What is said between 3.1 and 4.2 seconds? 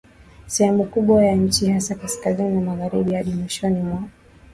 hadi mwishoni mwa